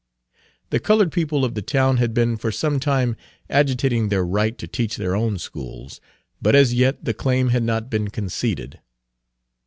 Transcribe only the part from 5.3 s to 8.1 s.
schools, but as yet the claim had not been